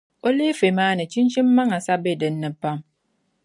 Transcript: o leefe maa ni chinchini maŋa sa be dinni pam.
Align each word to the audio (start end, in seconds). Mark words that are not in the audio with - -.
o 0.27 0.29
leefe 0.37 0.67
maa 0.77 0.93
ni 0.97 1.05
chinchini 1.11 1.53
maŋa 1.55 1.77
sa 1.85 1.93
be 2.03 2.11
dinni 2.21 2.49
pam. 2.61 2.77